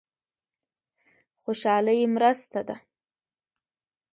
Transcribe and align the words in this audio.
خوشالي 1.41 1.99
مرسته 2.13 2.59
ده. 2.67 2.75